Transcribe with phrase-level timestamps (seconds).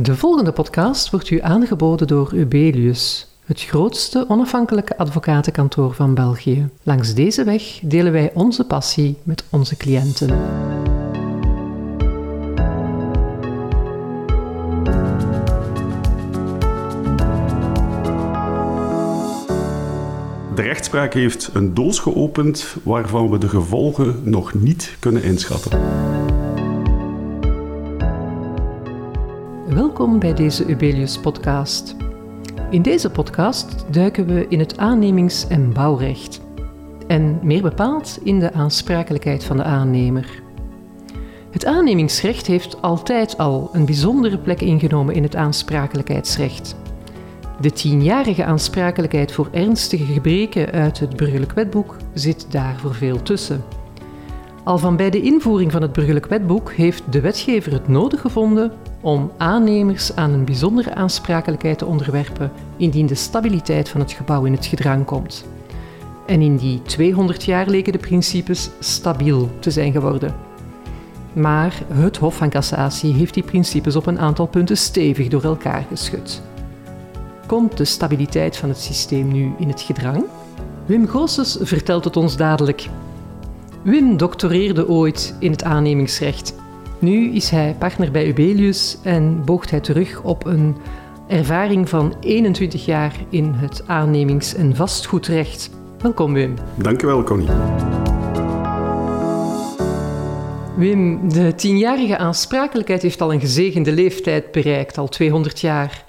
[0.00, 6.68] De volgende podcast wordt u aangeboden door Ubelius, het grootste onafhankelijke advocatenkantoor van België.
[6.82, 10.26] Langs deze weg delen wij onze passie met onze cliënten.
[20.54, 25.80] De rechtspraak heeft een doos geopend waarvan we de gevolgen nog niet kunnen inschatten.
[29.78, 31.96] Welkom bij deze Ubelius-podcast.
[32.70, 36.40] In deze podcast duiken we in het aannemings- en bouwrecht.
[37.06, 40.42] En meer bepaald in de aansprakelijkheid van de aannemer.
[41.50, 46.76] Het aannemingsrecht heeft altijd al een bijzondere plek ingenomen in het aansprakelijkheidsrecht.
[47.60, 53.64] De tienjarige aansprakelijkheid voor ernstige gebreken uit het burgerlijk wetboek zit daar voor veel tussen.
[54.68, 58.72] Al van bij de invoering van het burgerlijk wetboek heeft de wetgever het nodig gevonden
[59.00, 64.52] om aannemers aan een bijzondere aansprakelijkheid te onderwerpen indien de stabiliteit van het gebouw in
[64.52, 65.44] het gedrang komt.
[66.26, 70.34] En in die 200 jaar leken de principes stabiel te zijn geworden.
[71.32, 75.84] Maar het Hof van Cassatie heeft die principes op een aantal punten stevig door elkaar
[75.88, 76.42] geschud.
[77.46, 80.24] Komt de stabiliteit van het systeem nu in het gedrang?
[80.86, 82.88] Wim Goossens vertelt het ons dadelijk.
[83.88, 86.54] Wim doctoreerde ooit in het aannemingsrecht.
[86.98, 90.76] Nu is hij partner bij Ubelius en boogt hij terug op een
[91.28, 95.70] ervaring van 21 jaar in het aannemings- en vastgoedrecht.
[96.00, 96.54] Welkom Wim.
[96.74, 97.48] Dankjewel Connie.
[100.76, 106.04] Wim, de tienjarige aansprakelijkheid heeft al een gezegende leeftijd bereikt, al 200 jaar.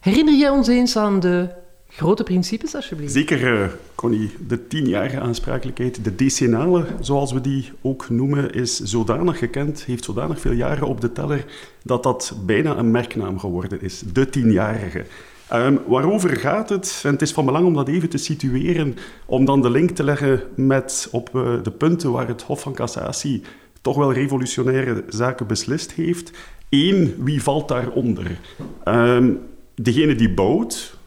[0.00, 1.48] Herinner jij ons eens aan de
[1.94, 3.12] grote principes, alsjeblieft?
[3.12, 4.30] Zeker, uh, Connie.
[4.46, 10.40] De tienjarige aansprakelijkheid, de decenale, zoals we die ook noemen, is zodanig gekend, heeft zodanig
[10.40, 11.44] veel jaren op de teller,
[11.82, 14.02] dat dat bijna een merknaam geworden is.
[14.12, 15.04] De tienjarige.
[15.52, 17.00] Um, waarover gaat het?
[17.04, 20.04] En het is van belang om dat even te situeren, om dan de link te
[20.04, 23.42] leggen met op uh, de punten waar het Hof van Cassatie
[23.80, 26.30] toch wel revolutionaire zaken beslist heeft.
[26.68, 28.38] Eén, wie valt daaronder?
[28.84, 29.40] Um,
[29.74, 30.98] degene die bouwt,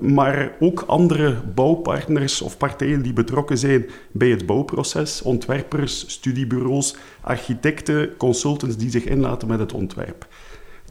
[0.00, 8.16] maar ook andere bouwpartners of partijen die betrokken zijn bij het bouwproces, ontwerpers, studiebureaus, architecten,
[8.16, 10.26] consultants die zich inlaten met het ontwerp.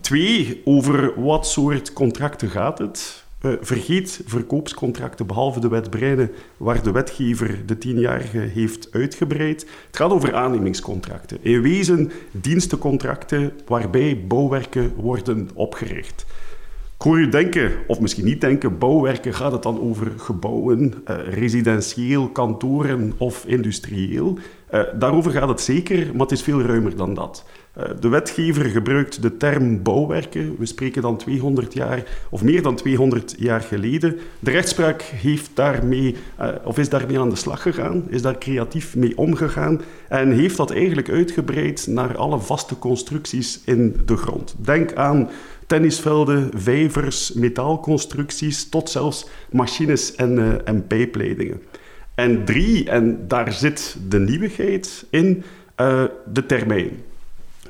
[0.01, 3.27] Twee, over wat soort contracten gaat het?
[3.41, 9.61] Uh, vergeet verkoopscontracten, behalve de wet Breinen, waar de wetgever de tienjarige heeft uitgebreid.
[9.87, 11.37] Het gaat over aannemingscontracten.
[11.41, 16.25] In wezen dienstencontracten waarbij bouwwerken worden opgericht.
[16.99, 21.17] Ik hoor u denken, of misschien niet denken, bouwwerken, gaat het dan over gebouwen, uh,
[21.33, 24.37] residentieel, kantoren of industrieel?
[24.71, 27.45] Uh, daarover gaat het zeker, maar het is veel ruimer dan dat.
[27.79, 30.55] Uh, de wetgever gebruikt de term bouwwerken.
[30.57, 34.17] We spreken dan 200 jaar, of meer dan 200 jaar geleden.
[34.39, 36.15] De rechtspraak heeft daarmee,
[36.63, 40.71] of is daarmee aan de slag gegaan, is daar creatief mee omgegaan en heeft dat
[40.71, 44.55] eigenlijk uitgebreid naar alle vaste constructies in de grond.
[44.57, 45.29] Denk aan
[45.67, 51.61] tennisvelden, vijvers, metaalconstructies, tot zelfs machines en, uh, en pijpleidingen.
[52.15, 55.43] En drie, en daar zit de nieuwigheid in,
[56.33, 56.89] de termijn.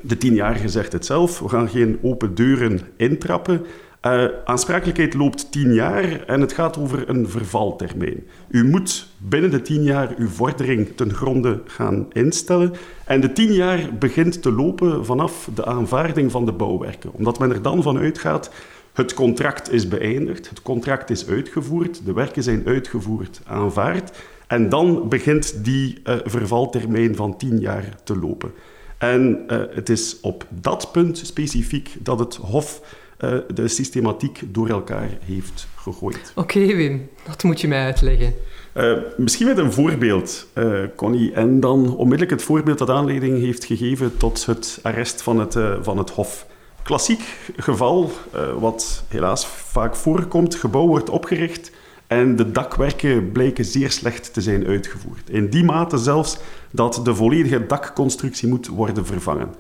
[0.02, 3.66] De tienjarige zegt het zelf, we gaan geen open deuren intrappen.
[4.06, 8.24] Uh, aansprakelijkheid loopt tien jaar en het gaat over een vervaltermijn.
[8.50, 12.74] U moet binnen de tien jaar uw vordering ten gronde gaan instellen.
[13.06, 17.14] En de tien jaar begint te lopen vanaf de aanvaarding van de bouwwerken.
[17.14, 18.52] Omdat men er dan van uitgaat,
[18.94, 24.18] het contract is beëindigd, het contract is uitgevoerd, de werken zijn uitgevoerd, aanvaard.
[24.48, 28.52] En dan begint die uh, vervaltermijn van tien jaar te lopen.
[29.00, 32.82] En uh, het is op dat punt specifiek dat het Hof
[33.20, 36.32] uh, de systematiek door elkaar heeft gegooid.
[36.36, 38.34] Oké, okay, Wim, dat moet je mij uitleggen.
[38.74, 40.48] Uh, misschien met een voorbeeld,
[40.96, 41.34] Connie.
[41.34, 45.98] En dan onmiddellijk het voorbeeld dat aanleiding heeft gegeven tot het arrest van het, van
[45.98, 46.46] het Hof.
[46.84, 47.22] Klassiek
[47.58, 48.12] geval,
[48.60, 51.72] wat helaas vaak voorkomt: gebouw wordt opgericht
[52.10, 55.30] en de dakwerken blijken zeer slecht te zijn uitgevoerd.
[55.30, 56.38] In die mate zelfs
[56.72, 59.56] dat de volledige dakconstructie moet worden vervangen.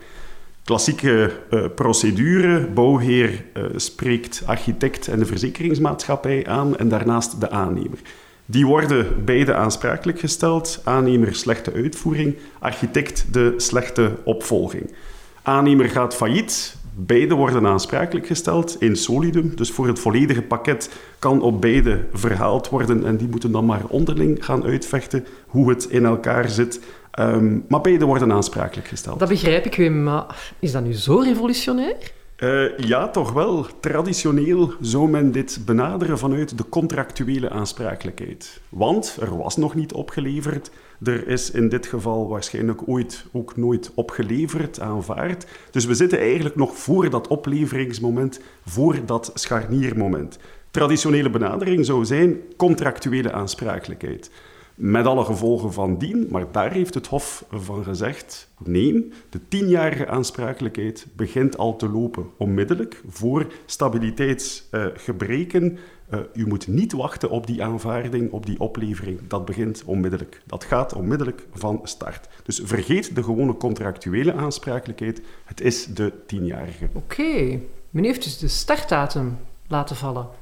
[0.63, 2.67] Klassieke uh, procedure.
[2.67, 7.99] Bouwheer uh, spreekt architect en de verzekeringsmaatschappij aan en daarnaast de aannemer.
[8.45, 10.81] Die worden beide aansprakelijk gesteld.
[10.83, 14.93] Aannemer slechte uitvoering, architect de slechte opvolging.
[15.41, 16.77] Aannemer gaat failliet.
[17.05, 19.55] Beide worden aansprakelijk gesteld in solidum.
[19.55, 23.05] Dus voor het volledige pakket kan op beide verhaald worden.
[23.05, 26.79] En die moeten dan maar onderling gaan uitvechten hoe het in elkaar zit.
[27.19, 29.19] Um, maar beide worden aansprakelijk gesteld.
[29.19, 30.03] Dat begrijp ik, Wim.
[30.03, 31.95] Maar is dat nu zo revolutionair?
[32.44, 33.65] Uh, ja, toch wel.
[33.80, 38.62] Traditioneel zou men dit benaderen vanuit de contractuele aansprakelijkheid.
[38.69, 40.71] Want er was nog niet opgeleverd.
[41.03, 45.45] Er is in dit geval waarschijnlijk ooit ook nooit opgeleverd, aanvaard.
[45.71, 50.39] Dus we zitten eigenlijk nog voor dat opleveringsmoment, voor dat scharniermoment.
[50.71, 54.31] Traditionele benadering zou zijn contractuele aansprakelijkheid.
[54.81, 60.07] Met alle gevolgen van dien, maar daar heeft het Hof van gezegd: nee, de tienjarige
[60.07, 65.77] aansprakelijkheid begint al te lopen onmiddellijk voor stabiliteitsgebreken.
[66.13, 69.19] Uh, u moet niet wachten op die aanvaarding, op die oplevering.
[69.27, 70.41] Dat begint onmiddellijk.
[70.45, 72.29] Dat gaat onmiddellijk van start.
[72.43, 75.21] Dus vergeet de gewone contractuele aansprakelijkheid.
[75.45, 76.89] Het is de tienjarige.
[76.93, 77.59] Oké,
[77.89, 79.37] men heeft dus de startdatum
[79.67, 80.38] laten vallen.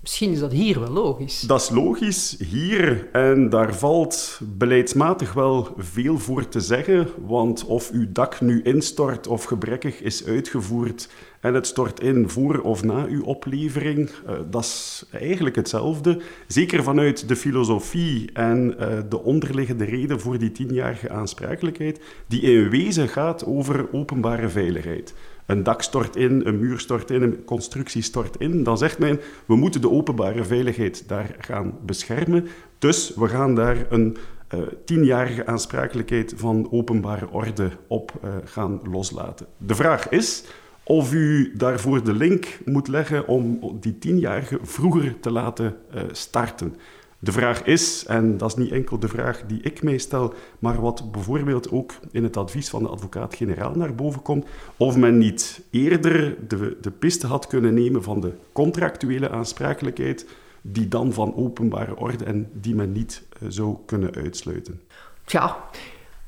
[0.00, 1.40] Misschien is dat hier wel logisch.
[1.40, 7.90] Dat is logisch hier en daar valt beleidsmatig wel veel voor te zeggen, want of
[7.90, 11.08] uw dak nu instort of gebrekkig is uitgevoerd
[11.40, 16.20] en het stort in voor of na uw oplevering, uh, dat is eigenlijk hetzelfde.
[16.46, 22.70] Zeker vanuit de filosofie en uh, de onderliggende reden voor die tienjarige aansprakelijkheid, die in
[22.70, 25.14] wezen gaat over openbare veiligheid
[25.50, 29.20] een dak stort in, een muur stort in, een constructie stort in, dan zegt men,
[29.46, 32.46] we moeten de openbare veiligheid daar gaan beschermen.
[32.78, 34.16] Dus we gaan daar een
[34.54, 39.46] uh, tienjarige aansprakelijkheid van openbare orde op uh, gaan loslaten.
[39.56, 40.44] De vraag is
[40.82, 46.76] of u daarvoor de link moet leggen om die tienjarige vroeger te laten uh, starten.
[47.22, 50.80] De vraag is, en dat is niet enkel de vraag die ik mij stel, maar
[50.80, 54.46] wat bijvoorbeeld ook in het advies van de advocaat-generaal naar boven komt,
[54.76, 60.26] of men niet eerder de, de piste had kunnen nemen van de contractuele aansprakelijkheid,
[60.62, 64.80] die dan van openbare orde en die men niet uh, zou kunnen uitsluiten.
[65.26, 65.56] Ja,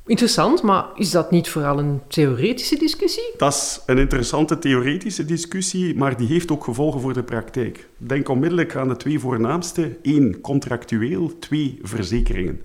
[0.05, 3.33] Interessant, maar is dat niet vooral een theoretische discussie?
[3.37, 7.89] Dat is een interessante theoretische discussie, maar die heeft ook gevolgen voor de praktijk.
[7.97, 9.97] Denk onmiddellijk aan de twee voornaamste.
[10.01, 12.61] één, contractueel, twee, verzekeringen.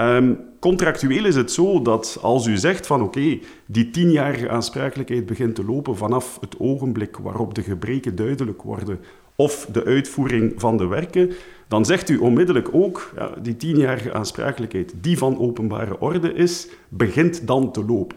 [0.00, 5.54] Um, contractueel is het zo dat als u zegt van oké, die tienjarige aansprakelijkheid begint
[5.54, 9.00] te lopen vanaf het ogenblik waarop de gebreken duidelijk worden
[9.40, 11.32] of de uitvoering van de werken,
[11.68, 17.46] dan zegt u onmiddellijk ook, ja, die tienjarige aansprakelijkheid die van openbare orde is, begint
[17.46, 18.16] dan te lopen.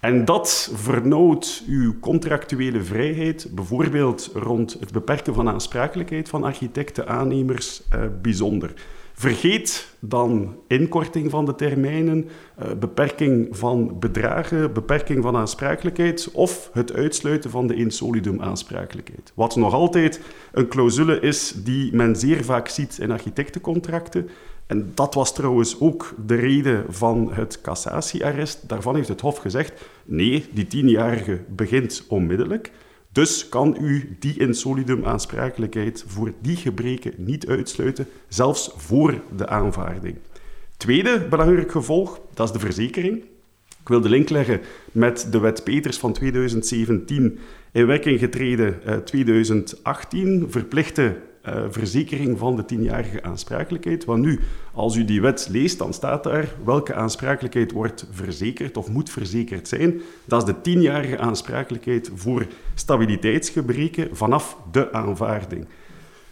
[0.00, 7.82] En dat vernauwt uw contractuele vrijheid, bijvoorbeeld rond het beperken van aansprakelijkheid van architecten, aannemers,
[7.88, 8.72] eh, bijzonder.
[9.18, 16.92] Vergeet dan inkorting van de termijnen, eh, beperking van bedragen, beperking van aansprakelijkheid of het
[16.92, 19.32] uitsluiten van de in solidum aansprakelijkheid.
[19.34, 20.20] Wat nog altijd
[20.52, 24.28] een clausule is die men zeer vaak ziet in architectencontracten.
[24.66, 28.68] En dat was trouwens ook de reden van het cassatiearrest.
[28.68, 32.72] Daarvan heeft het Hof gezegd: nee, die tienjarige begint onmiddellijk.
[33.16, 39.48] Dus kan u die in solidum aansprakelijkheid voor die gebreken niet uitsluiten, zelfs voor de
[39.48, 40.16] aanvaarding.
[40.76, 43.16] Tweede belangrijk gevolg, dat is de verzekering.
[43.80, 44.60] Ik wil de link leggen
[44.92, 47.38] met de wet Peters van 2017,
[47.72, 51.16] in werking getreden uh, 2018, verplichte
[51.48, 54.04] uh, verzekering van de tienjarige aansprakelijkheid.
[54.04, 54.40] Want nu,
[54.72, 59.68] als u die wet leest, dan staat daar welke aansprakelijkheid wordt verzekerd of moet verzekerd
[59.68, 60.00] zijn.
[60.24, 65.66] Dat is de tienjarige aansprakelijkheid voor stabiliteitsgebreken vanaf de aanvaarding.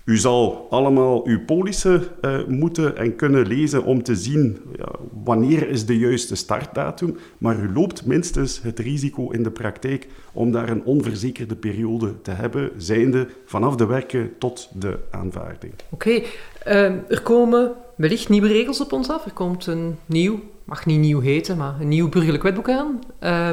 [0.04, 4.88] U zal allemaal uw polissen uh, moeten en kunnen lezen om te zien ja,
[5.24, 10.52] wanneer is de juiste startdatum, maar u loopt minstens het risico in de praktijk om
[10.52, 15.72] daar een onverzekerde periode te hebben, zijnde vanaf de werken tot de aanvaarding.
[15.90, 19.24] Oké, uh, er komen wellicht nieuwe regels op ons af.
[19.24, 22.98] Er komt een nieuw, mag niet nieuw heten, maar een nieuw burgerlijk wetboek aan.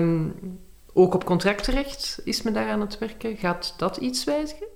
[0.01, 0.33] Um,
[0.93, 3.37] ook op contractrecht is men daar aan het werken.
[3.37, 4.67] Gaat dat iets wijzigen?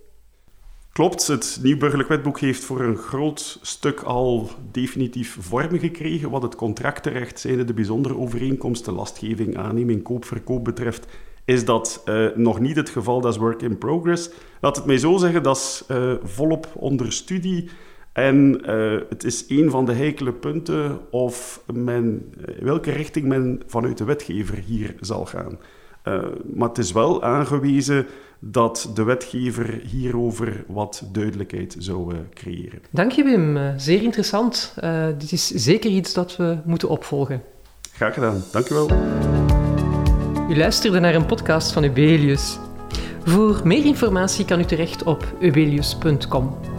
[0.96, 6.42] Klopt, het nieuw burgerlijk wetboek heeft voor een groot stuk al definitief vorm gekregen wat
[6.42, 11.08] het contractenrecht, zijn de bijzondere overeenkomsten, lastgeving, aanneming, koop, verkoop betreft,
[11.46, 14.30] is dat uh, nog niet het geval, dat is work in progress.
[14.62, 17.70] Laat het mij zo zeggen, dat is uh, volop onder studie
[18.14, 23.98] en uh, het is een van de heikele punten of men, welke richting men vanuit
[23.98, 25.60] de wetgever hier zal gaan.
[26.54, 28.08] maar het is wel aangewezen
[28.39, 32.80] dat de wetgever hierover wat duidelijkheid zou uh, creëren.
[32.92, 34.74] Dank je Wim, uh, zeer interessant.
[34.84, 37.42] Uh, dit is zeker iets dat we moeten opvolgen.
[37.92, 38.89] Graag gedaan, dank u wel.
[40.50, 42.58] U luisterde naar een podcast van Ubelius.
[43.24, 46.75] Voor meer informatie kan u terecht op ubelius.com.